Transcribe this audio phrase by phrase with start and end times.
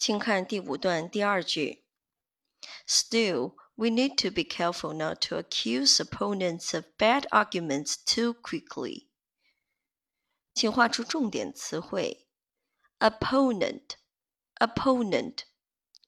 [0.00, 1.84] 请看第五段第二句。
[2.86, 9.08] Still, we need to be careful not to accuse opponents of bad arguments too quickly.
[10.54, 12.28] 请画出重点词汇：
[12.98, 13.96] opponent,
[14.54, 15.40] opponent，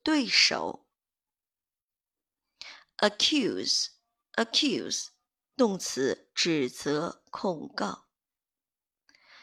[0.03, 0.87] 对手；
[2.97, 3.89] accuse,
[4.35, 5.09] accuse，
[5.57, 8.07] 动词，指责、控告。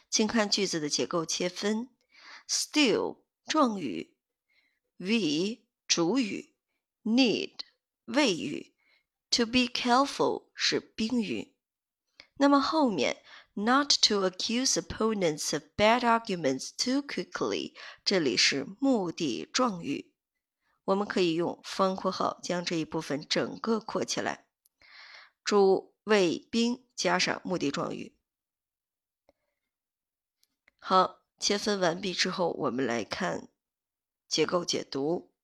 [0.09, 1.89] 请看句子的结构切分：
[2.47, 4.17] still 状语
[5.00, 6.54] ，we 主语
[7.02, 7.60] ，need
[8.04, 8.74] 谓语
[9.30, 11.56] ，to be careful 是宾语。
[12.36, 13.22] 那么后面
[13.54, 20.12] not to accuse opponents of bad arguments too quickly，这里是目的状语，
[20.84, 24.46] 我们可以用方括号将这一部分整个括起来，
[25.44, 28.16] 主谓宾加上目的状语。
[30.78, 33.49] 好，切分完毕之后，我们来看
[34.30, 35.34] 结构解读。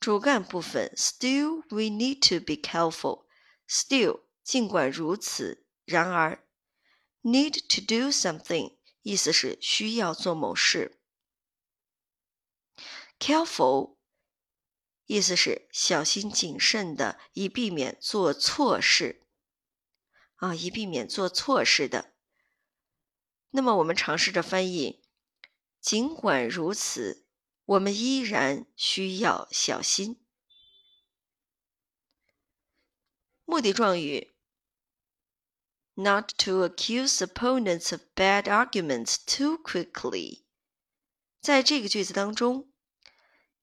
[0.00, 3.26] 主干部分，Still we need to be careful.
[3.68, 6.44] Still，尽管如此，然而
[7.22, 11.00] ，need to do something，意思是需要做某事。
[13.20, 13.98] Careful，
[15.06, 19.22] 意思是小心谨慎的，以避免做错事。
[20.34, 22.16] 啊，以避免做错事的。
[23.50, 25.04] 那么我们尝试着翻译。
[25.80, 27.28] 尽管如此，
[27.64, 30.20] 我们依然需要小心。
[33.44, 34.32] 目的状语
[35.94, 40.42] ：not to accuse opponents of bad arguments too quickly。
[41.40, 42.72] 在这个句子当中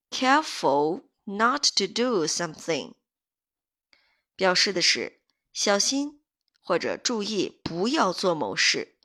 [0.09, 2.95] ，careful not to do something，
[4.35, 6.23] 表示的是小心
[6.61, 8.97] 或者注意不要做某事。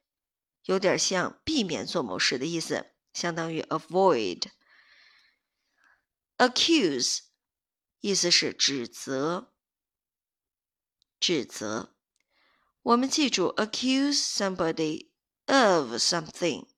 [0.65, 4.51] 有点像避免做某事的意思，相当于 avoid。
[6.38, 7.20] accuse
[8.00, 9.54] 意思是指责，
[11.20, 11.96] 指责。
[12.82, 15.10] 我们记住 accuse somebody
[15.46, 16.70] of something，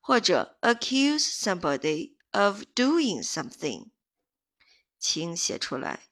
[0.00, 3.90] 或者 accuse somebody of doing something，
[4.98, 6.08] 请写出来。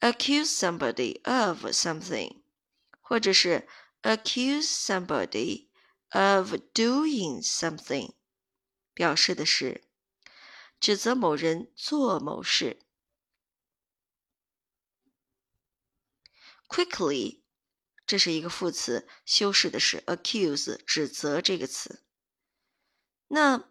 [0.00, 2.42] accuse somebody of something，
[3.02, 3.68] 或者是
[4.02, 5.68] accuse somebody
[6.15, 8.13] of doing something，
[8.93, 9.83] 表示的是
[10.79, 12.79] 指责某人做某事。
[16.69, 17.41] quickly，
[18.07, 22.03] 这是一个副词，修饰的是 accuse 指责这个词。
[23.27, 23.69] 那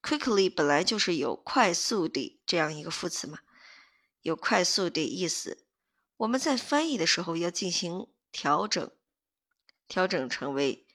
[0.00, 3.40] quickly 本来就是有快速的这样一个副词嘛，
[4.22, 5.66] 有快速的意思。
[6.16, 8.90] 我们在翻译的时候要进行调整，
[9.86, 10.86] 调整成为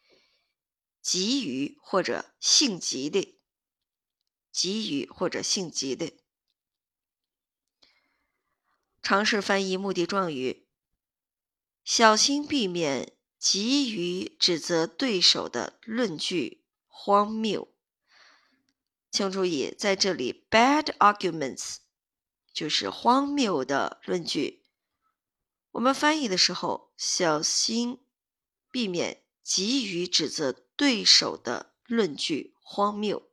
[1.07, 3.40] 急于或者性急的，
[4.51, 6.12] 急于或者性急的。
[9.01, 10.68] 尝试翻译目的状语，
[11.85, 17.74] 小心避免急于指责对手的论据荒谬。
[19.09, 21.78] 请注意，在这里，bad arguments
[22.51, 24.66] 就是荒谬的论据。
[25.72, 28.03] 我们翻译的时候，小心
[28.69, 33.30] 避免急于指责对手的论据荒谬。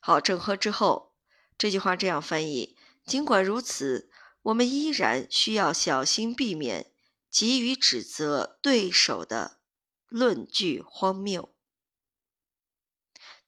[0.00, 1.14] 好，整合之后，
[1.56, 2.76] 这句话这样翻译：
[3.06, 4.10] 尽管如此，
[4.42, 6.92] 我们依然需要小心避免
[7.30, 9.60] 急于指责对手的
[10.08, 11.54] 论据荒谬。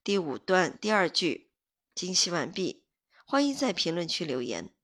[0.04, 1.50] 第五段第二句，
[1.94, 2.84] 精细完毕。
[3.24, 4.75] 欢迎在评论区留言。